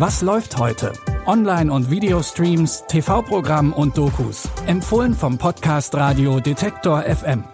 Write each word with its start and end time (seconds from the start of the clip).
Was 0.00 0.22
läuft 0.22 0.56
heute? 0.56 0.94
Online- 1.26 1.70
und 1.70 1.90
Videostreams, 1.90 2.84
TV-Programm 2.88 3.74
und 3.74 3.98
Dokus. 3.98 4.48
Empfohlen 4.66 5.12
vom 5.12 5.36
Podcast 5.36 5.94
Radio 5.94 6.40
Detektor 6.40 7.02
FM. 7.02 7.44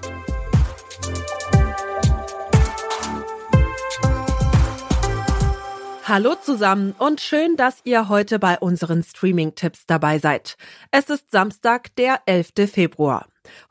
Hallo 6.05 6.37
zusammen 6.41 6.95
und 6.97 7.21
schön, 7.21 7.57
dass 7.57 7.81
ihr 7.83 8.09
heute 8.09 8.39
bei 8.39 8.61
unseren 8.61 9.03
Streaming-Tipps 9.03 9.87
dabei 9.89 10.21
seid. 10.21 10.57
Es 10.93 11.11
ist 11.11 11.33
Samstag, 11.33 11.97
der 11.97 12.21
11. 12.27 12.71
Februar. 12.73 13.27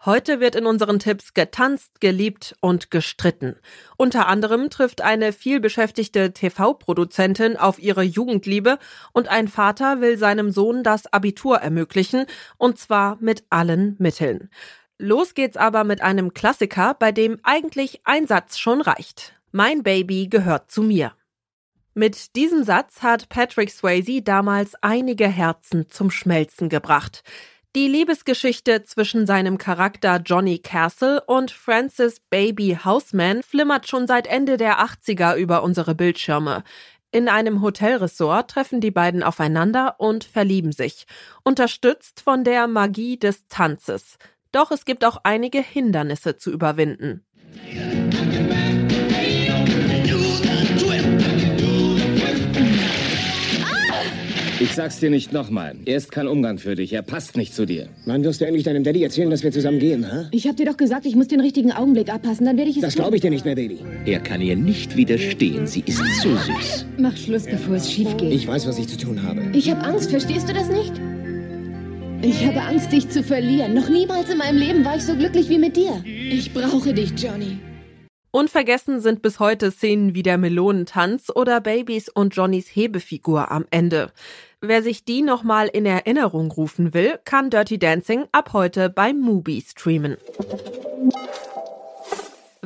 Heute 0.05 0.39
wird 0.39 0.55
in 0.55 0.66
unseren 0.66 1.00
Tipps 1.00 1.34
getanzt, 1.34 2.02
geliebt 2.02 2.55
und 2.62 2.92
gestritten. 2.92 3.55
Unter 3.98 4.28
anderem 4.28 4.70
trifft 4.70 5.02
eine 5.02 5.34
vielbeschäftigte 5.34 6.33
TV-Produzentin 6.33 7.57
auf 7.57 7.80
ihre 7.80 8.04
Jugendliebe 8.04 8.80
und 9.14 9.28
ein 9.28 9.47
Vater 9.47 10.02
will 10.02 10.18
seinem 10.18 10.52
Sohn 10.52 10.83
das 10.83 11.11
Abitur 11.11 11.57
ermöglichen, 11.57 12.25
und 12.57 12.80
zwar 12.80 13.18
mit 13.19 13.43
allen 13.50 13.96
Mitteln. 14.00 14.50
Los 14.97 15.33
geht's 15.33 15.57
aber 15.57 15.83
mit 15.83 16.02
einem 16.02 16.33
Klassiker, 16.33 16.94
bei 16.94 17.11
dem 17.11 17.39
eigentlich 17.44 18.02
ein 18.05 18.28
Satz 18.28 18.57
schon 18.57 18.82
reicht. 18.82 19.33
Mein 19.52 19.83
Baby 19.83 20.28
gehört 20.28 20.71
zu 20.71 20.83
mir. 20.83 21.14
Mit 21.94 22.36
diesem 22.36 22.64
Satz 22.64 23.04
hat 23.04 23.30
Patrick 23.30 23.71
Swayze 23.71 24.21
damals 24.21 24.75
einige 24.82 25.28
Herzen 25.30 25.89
zum 25.89 26.11
Schmelzen 26.11 26.68
gebracht. 26.68 27.24
Die 27.75 27.89
Liebesgeschichte 27.89 28.86
zwischen 28.86 29.28
seinem 29.28 29.57
Charakter 29.57 30.21
Johnny 30.25 30.60
Castle 30.60 31.21
und 31.28 31.52
Francis 31.52 32.22
Baby 32.30 32.78
Houseman 32.86 33.44
flimmert 33.44 33.89
schon 33.89 34.08
seit 34.08 34.28
Ende 34.28 34.56
der 34.56 34.80
80er 34.80 35.36
über 35.36 35.61
unsere 35.61 35.94
Bildschirme. 35.94 36.64
In 37.11 37.28
einem 37.28 37.61
Hotelressort 37.61 38.49
treffen 38.49 38.80
die 38.80 38.91
beiden 38.91 39.23
aufeinander 39.23 39.95
und 39.97 40.23
verlieben 40.23 40.72
sich, 40.72 41.05
unterstützt 41.44 42.22
von 42.22 42.45
der 42.45 42.67
Magie 42.67 43.19
des 43.19 43.45
Tanzes. 43.49 44.19
Doch 44.53 44.71
es 44.71 44.86
gibt 44.86 45.03
auch 45.03 45.17
einige 45.25 45.59
Hindernisse 45.59 46.38
zu 46.38 46.53
überwinden. 46.53 47.25
Ich 54.66 54.73
sag's 54.73 54.99
dir 54.99 55.11
nicht 55.11 55.31
nochmal. 55.31 55.75
Er 55.85 55.97
ist 55.97 56.11
kein 56.11 56.27
Umgang 56.27 56.58
für 56.58 56.73
dich. 56.73 56.91
Er 56.91 57.03
passt 57.03 57.38
nicht 57.38 57.53
zu 57.53 57.67
dir. 57.67 57.88
Wann 58.08 58.23
wirst 58.23 58.41
du 58.41 58.45
endlich 58.45 58.63
deinem 58.63 58.83
Daddy 58.83 59.03
erzählen, 59.03 59.30
dass 59.30 59.44
wir 59.44 59.52
zusammen 59.52 59.77
gehen, 59.77 60.11
ha? 60.11 60.27
Ich 60.31 60.47
hab 60.47 60.58
dir 60.58 60.66
doch 60.66 60.75
gesagt, 60.75 61.05
ich 61.05 61.16
muss 61.16 61.27
den 61.27 61.39
richtigen 61.39 61.71
Augenblick 61.71 62.11
abpassen, 62.11 62.47
dann 62.47 62.58
werde 62.58 62.71
ich 62.71 62.77
es 62.77 62.81
Das 62.81 62.95
glaube 62.95 63.16
ich 63.16 63.21
dir 63.21 63.30
nicht 63.30 63.45
mehr, 63.45 63.53
Baby. 63.53 63.77
Er 64.08 64.19
kann 64.19 64.41
ihr 64.41 64.55
nicht 64.55 64.97
widerstehen. 64.97 65.67
Sie 65.67 65.83
ist 65.86 65.99
zu 66.19 66.36
süß. 66.36 66.88
Mach 66.97 67.16
Schluss, 67.16 67.43
bevor 67.45 67.75
es 67.75 67.91
schief 67.91 68.17
geht. 68.17 68.33
Ich 68.33 68.47
weiß, 68.47 68.66
was 68.66 68.80
ich 68.80 68.88
zu 68.88 68.97
tun 68.97 69.21
habe. 69.21 69.43
Ich 69.53 69.69
habe 69.69 69.86
Angst, 69.86 70.09
verstehst 70.09 70.49
du 70.49 70.53
das 70.53 70.67
nicht? 70.69 70.93
Ich 72.23 72.43
habe 72.43 72.59
Angst, 72.59 72.91
dich 72.91 73.08
zu 73.08 73.21
verlieren. 73.21 73.75
Noch 73.75 73.88
niemals 73.88 74.31
in 74.31 74.39
meinem 74.39 74.58
Leben 74.58 74.83
war 74.83 74.95
ich 74.95 75.03
so 75.03 75.16
glücklich 75.16 75.47
wie 75.47 75.59
mit 75.59 75.77
dir. 75.77 76.02
Ich 76.03 76.52
brauche 76.52 76.91
dich, 76.91 77.11
Johnny. 77.11 77.59
Unvergessen 78.36 79.00
sind 79.00 79.22
bis 79.22 79.39
heute 79.39 79.72
Szenen 79.72 80.14
wie 80.14 80.22
der 80.22 80.38
Melonentanz 80.38 81.31
oder 81.33 81.61
Babys 81.61 82.09
und 82.09 82.36
Johnnys 82.36 82.67
Hebefigur 82.67 83.50
am 83.50 83.64
Ende. 83.72 84.11
Wer 84.59 84.83
sich 84.83 85.05
die 85.05 85.22
nochmal 85.22 85.69
in 85.69 85.86
Erinnerung 85.86 86.52
rufen 86.52 86.94
will, 86.94 87.17
kann 87.23 87.50
Dirty 87.50 87.80
Dancing 87.80 88.25
ab 88.33 88.52
heute 88.52 88.89
bei 88.89 89.14
Mubi 89.14 89.64
streamen. 89.66 90.17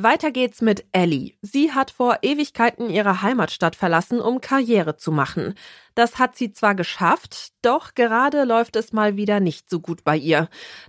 Weiter 0.02 0.30
geht's 0.30 0.62
mit 0.62 0.84
Ellie. 0.92 1.34
Sie 1.42 1.72
hat 1.72 1.90
vor 1.90 2.18
Ewigkeiten 2.22 2.90
ihre 2.90 3.22
Heimatstadt 3.22 3.76
verlassen, 3.76 4.20
um 4.20 4.40
Karriere 4.40 4.96
zu 4.96 5.10
machen. 5.10 5.54
Das 5.94 6.18
hat 6.18 6.36
sie 6.36 6.52
zwar 6.52 6.74
geschafft, 6.74 7.52
doch 7.62 7.94
gerade 7.94 8.44
läuft 8.44 8.76
es 8.76 8.92
mal 8.92 9.16
wieder 9.16 9.40
nicht 9.40 9.68
so 9.68 9.80
gut 9.80 10.04
bei 10.04 10.16
ihr. 10.16 10.48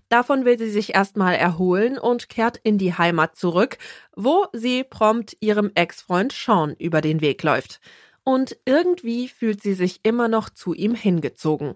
Davon 0.10 0.46
will 0.46 0.58
sie 0.58 0.70
sich 0.70 0.94
erstmal 0.94 1.36
erholen 1.36 1.98
und 1.98 2.30
kehrt 2.30 2.58
in 2.64 2.78
die 2.78 2.94
Heimat 2.94 3.36
zurück, 3.36 3.78
wo 4.16 4.46
sie 4.54 4.84
prompt 4.84 5.36
ihrem 5.40 5.72
Ex-Freund 5.74 6.32
Sean 6.32 6.76
über 6.78 7.02
den 7.02 7.22
Weg 7.22 7.44
läuft. 7.44 7.82
Und 8.24 8.58
irgendwie 8.66 9.28
fühlt 9.28 9.64
sie 9.64 9.74
sich 9.74 10.02
immer 10.04 10.28
noch 10.28 10.50
zu 10.50 10.74
ihm 10.74 10.96
hingezogen. 10.96 11.76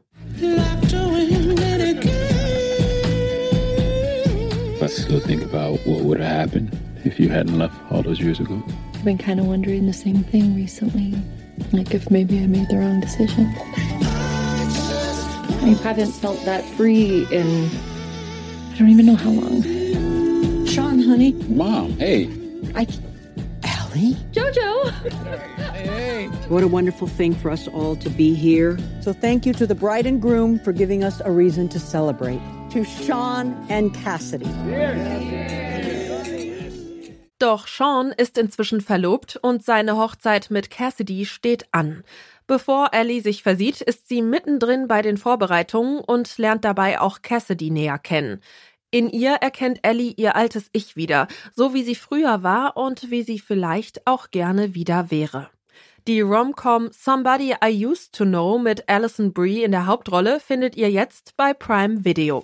I 4.81 4.87
still 4.87 5.19
think 5.19 5.41
about 5.41 5.79
what 5.85 6.03
would 6.03 6.19
have 6.19 6.27
happened 6.29 6.84
if 7.05 7.19
you 7.19 7.29
hadn't 7.29 7.57
left 7.57 7.75
all 7.91 8.01
those 8.01 8.19
years 8.19 8.39
ago. 8.39 8.61
I've 8.93 9.05
been 9.05 9.17
kind 9.17 9.39
of 9.39 9.45
wondering 9.45 9.85
the 9.85 9.93
same 9.93 10.23
thing 10.23 10.55
recently. 10.55 11.13
Like 11.71 11.93
if 11.93 12.09
maybe 12.11 12.39
I 12.43 12.47
made 12.47 12.67
the 12.69 12.77
wrong 12.77 12.99
decision. 12.99 13.45
I 15.63 15.69
haven't 15.81 16.11
felt 16.11 16.43
that 16.45 16.65
free 16.75 17.25
in 17.31 17.69
I 18.75 18.79
don't 18.79 18.89
even 18.89 19.05
know 19.05 19.15
how 19.15 19.29
long. 19.29 20.65
Sean, 20.65 21.01
honey. 21.01 21.31
Mom, 21.47 21.93
hey. 21.93 22.29
I 22.75 22.85
Ellie? 23.63 24.15
Jojo. 24.33 24.91
Hey. 25.71 26.27
What 26.49 26.61
a 26.61 26.67
wonderful 26.67 27.07
thing 27.07 27.33
for 27.33 27.49
us 27.49 27.69
all 27.69 27.95
to 27.95 28.09
be 28.09 28.33
here. 28.33 28.77
So 28.99 29.13
thank 29.13 29.45
you 29.45 29.53
to 29.53 29.65
the 29.65 29.75
bride 29.75 30.05
and 30.05 30.21
groom 30.21 30.59
for 30.59 30.73
giving 30.73 31.05
us 31.05 31.21
a 31.23 31.31
reason 31.31 31.69
to 31.69 31.79
celebrate. 31.79 32.41
To 32.71 32.83
Sean 32.83 33.65
and 33.69 33.93
Cassidy. 33.93 34.45
Doch 37.45 37.67
Sean 37.67 38.11
ist 38.11 38.39
inzwischen 38.39 38.81
verlobt 38.81 39.37
und 39.39 39.63
seine 39.63 39.97
Hochzeit 39.97 40.49
mit 40.49 40.71
Cassidy 40.71 41.27
steht 41.27 41.67
an. 41.71 42.03
Bevor 42.47 42.89
Ellie 42.91 43.21
sich 43.21 43.43
versieht, 43.43 43.81
ist 43.81 44.09
sie 44.09 44.23
mittendrin 44.23 44.87
bei 44.87 45.03
den 45.03 45.15
Vorbereitungen 45.15 45.99
und 45.99 46.39
lernt 46.39 46.65
dabei 46.65 46.99
auch 46.99 47.21
Cassidy 47.21 47.69
näher 47.69 47.99
kennen. 47.99 48.41
In 48.89 49.11
ihr 49.11 49.33
erkennt 49.33 49.77
Ellie 49.83 50.15
ihr 50.17 50.35
altes 50.35 50.71
Ich 50.71 50.95
wieder, 50.95 51.27
so 51.53 51.75
wie 51.75 51.83
sie 51.83 51.93
früher 51.93 52.41
war 52.41 52.77
und 52.77 53.11
wie 53.11 53.21
sie 53.21 53.37
vielleicht 53.37 54.07
auch 54.07 54.31
gerne 54.31 54.73
wieder 54.73 55.11
wäre. 55.11 55.51
Die 56.07 56.21
Rom-Com 56.21 56.89
Somebody 56.93 57.53
I 57.63 57.85
Used 57.85 58.13
to 58.13 58.25
Know 58.25 58.57
mit 58.57 58.89
Alison 58.89 59.33
Brie 59.33 59.61
in 59.61 59.71
der 59.71 59.85
Hauptrolle 59.85 60.39
findet 60.39 60.75
ihr 60.75 60.89
jetzt 60.89 61.37
bei 61.37 61.53
Prime 61.53 62.03
Video. 62.05 62.43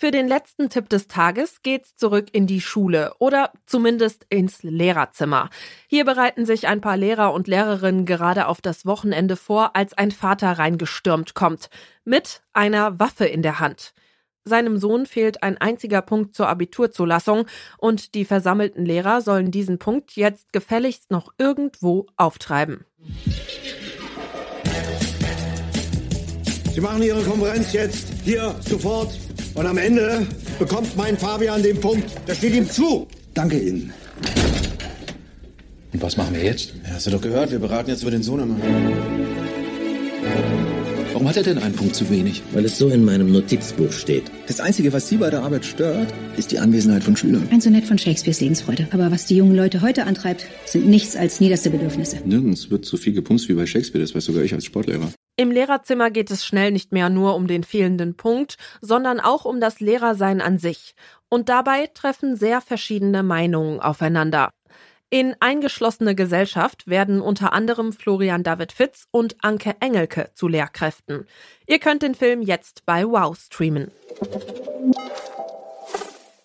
Für 0.00 0.10
den 0.10 0.28
letzten 0.28 0.70
Tipp 0.70 0.88
des 0.88 1.08
Tages 1.08 1.60
geht's 1.62 1.94
zurück 1.94 2.28
in 2.32 2.46
die 2.46 2.62
Schule 2.62 3.12
oder 3.18 3.52
zumindest 3.66 4.24
ins 4.30 4.62
Lehrerzimmer. 4.62 5.50
Hier 5.88 6.06
bereiten 6.06 6.46
sich 6.46 6.68
ein 6.68 6.80
paar 6.80 6.96
Lehrer 6.96 7.34
und 7.34 7.48
Lehrerinnen 7.48 8.06
gerade 8.06 8.46
auf 8.46 8.62
das 8.62 8.86
Wochenende 8.86 9.36
vor, 9.36 9.76
als 9.76 9.92
ein 9.92 10.10
Vater 10.10 10.52
reingestürmt 10.52 11.34
kommt. 11.34 11.68
Mit 12.02 12.40
einer 12.54 12.98
Waffe 12.98 13.26
in 13.26 13.42
der 13.42 13.60
Hand. 13.60 13.92
Seinem 14.42 14.78
Sohn 14.78 15.04
fehlt 15.04 15.42
ein 15.42 15.58
einziger 15.58 16.00
Punkt 16.00 16.34
zur 16.34 16.48
Abiturzulassung 16.48 17.44
und 17.76 18.14
die 18.14 18.24
versammelten 18.24 18.86
Lehrer 18.86 19.20
sollen 19.20 19.50
diesen 19.50 19.78
Punkt 19.78 20.16
jetzt 20.16 20.54
gefälligst 20.54 21.10
noch 21.10 21.34
irgendwo 21.36 22.06
auftreiben. 22.16 22.86
Sie 26.72 26.80
machen 26.80 27.02
Ihre 27.02 27.22
Konferenz 27.22 27.74
jetzt 27.74 28.08
hier 28.24 28.54
sofort 28.60 29.10
und 29.54 29.66
am 29.66 29.78
Ende 29.78 30.26
bekommt 30.58 30.96
mein 30.96 31.16
Fabian 31.16 31.62
den 31.62 31.80
Punkt. 31.80 32.10
Das 32.26 32.38
steht 32.38 32.54
ihm 32.54 32.68
zu. 32.68 33.06
Danke 33.34 33.58
Ihnen. 33.58 33.92
Und 35.92 36.02
was 36.02 36.16
machen 36.16 36.34
wir 36.34 36.44
jetzt? 36.44 36.74
Ja, 36.84 36.94
hast 36.94 37.06
du 37.06 37.10
doch 37.10 37.20
gehört, 37.20 37.50
wir 37.50 37.58
beraten 37.58 37.90
jetzt 37.90 38.02
über 38.02 38.10
den 38.10 38.22
Sohnemann. 38.22 38.60
Warum 41.12 41.28
hat 41.28 41.36
er 41.36 41.42
denn 41.42 41.58
einen 41.58 41.74
Punkt 41.74 41.94
zu 41.96 42.08
wenig? 42.08 42.42
Weil 42.52 42.64
es 42.64 42.78
so 42.78 42.88
in 42.88 43.04
meinem 43.04 43.32
Notizbuch 43.32 43.92
steht. 43.92 44.22
Das 44.46 44.60
Einzige, 44.60 44.92
was 44.92 45.08
Sie 45.08 45.16
bei 45.16 45.28
der 45.28 45.42
Arbeit 45.42 45.64
stört, 45.64 46.08
ist 46.36 46.52
die 46.52 46.58
Anwesenheit 46.58 47.02
von 47.02 47.16
Schülern. 47.16 47.46
Ein 47.50 47.60
Sonett 47.60 47.84
von 47.84 47.98
Shakespeares 47.98 48.40
Lebensfreude. 48.40 48.88
Aber 48.92 49.10
was 49.10 49.26
die 49.26 49.36
jungen 49.36 49.56
Leute 49.56 49.82
heute 49.82 50.06
antreibt, 50.06 50.46
sind 50.64 50.86
nichts 50.88 51.16
als 51.16 51.40
niederste 51.40 51.70
Bedürfnisse. 51.70 52.18
Nirgends 52.24 52.70
wird 52.70 52.84
so 52.86 52.96
viel 52.96 53.12
gepumst 53.12 53.48
wie 53.48 53.54
bei 53.54 53.66
Shakespeare, 53.66 54.02
das 54.02 54.14
weiß 54.14 54.24
sogar 54.24 54.44
ich 54.44 54.54
als 54.54 54.64
Sportlehrer. 54.64 55.12
Im 55.40 55.50
Lehrerzimmer 55.50 56.10
geht 56.10 56.30
es 56.30 56.44
schnell 56.44 56.70
nicht 56.70 56.92
mehr 56.92 57.08
nur 57.08 57.34
um 57.34 57.46
den 57.46 57.64
fehlenden 57.64 58.14
Punkt, 58.14 58.58
sondern 58.82 59.20
auch 59.20 59.46
um 59.46 59.58
das 59.58 59.80
Lehrersein 59.80 60.42
an 60.42 60.58
sich. 60.58 60.94
Und 61.30 61.48
dabei 61.48 61.86
treffen 61.86 62.36
sehr 62.36 62.60
verschiedene 62.60 63.22
Meinungen 63.22 63.80
aufeinander. 63.80 64.50
In 65.08 65.34
Eingeschlossene 65.40 66.14
Gesellschaft 66.14 66.88
werden 66.88 67.22
unter 67.22 67.54
anderem 67.54 67.94
Florian 67.94 68.42
David 68.42 68.70
Fitz 68.70 69.06
und 69.12 69.34
Anke 69.40 69.76
Engelke 69.80 70.30
zu 70.34 70.46
Lehrkräften. 70.46 71.26
Ihr 71.66 71.78
könnt 71.78 72.02
den 72.02 72.14
Film 72.14 72.42
jetzt 72.42 72.84
bei 72.84 73.06
Wow 73.06 73.34
streamen. 73.34 73.90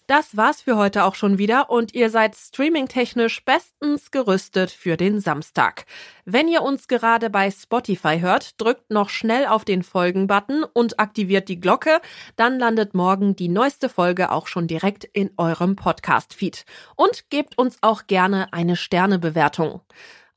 Das 0.07 0.38
war's 0.38 0.62
für 0.62 0.78
heute 0.78 1.04
auch 1.04 1.16
schon 1.16 1.40
wieder 1.40 1.72
und 1.72 1.96
ihr 1.96 2.12
seid 2.12 2.36
streamingtechnisch 2.36 3.44
bestens 3.44 4.12
gerüstet 4.12 4.69
für 4.69 4.98
den 4.98 5.19
Samstag. 5.19 5.86
Wenn 6.25 6.48
ihr 6.48 6.62
uns 6.62 6.88
gerade 6.88 7.31
bei 7.31 7.50
Spotify 7.50 8.19
hört, 8.19 8.62
drückt 8.62 8.92
noch 8.92 9.10
schnell 9.10 9.48
auf 9.48 9.66
den 9.66 9.81
Folgen-Button 9.81 10.63
und 10.74 11.00
aktiviert 11.00 11.50
die 11.50 11.60
Glocke, 11.60 12.02
dann 12.36 12.60
landet 12.60 12.94
morgen 12.94 13.36
die 13.36 13.50
neueste 13.50 13.90
Folge 13.90 14.31
auch 14.31 14.46
schon 14.46 14.68
direkt 14.68 15.06
in 15.06 15.31
eurem 15.38 15.75
Podcast-Feed. 15.75 16.66
Und 16.96 17.31
gebt 17.31 17.57
uns 17.57 17.80
auch 17.81 18.06
gerne 18.06 18.54
eine 18.54 18.75
Sternebewertung. 18.75 19.81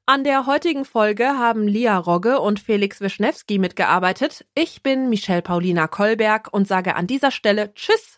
An 0.06 0.24
der 0.24 0.46
heutigen 0.46 0.86
Folge 0.86 1.36
haben 1.36 1.68
Lia 1.68 1.98
Rogge 1.98 2.40
und 2.40 2.58
Felix 2.58 3.02
Wischnewski 3.02 3.58
mitgearbeitet. 3.58 4.46
Ich 4.54 4.82
bin 4.82 5.10
Michelle 5.10 5.42
Paulina 5.42 5.88
Kolberg 5.88 6.48
und 6.50 6.66
sage 6.66 6.96
an 6.96 7.06
dieser 7.06 7.30
Stelle 7.30 7.74
Tschüss, 7.74 8.17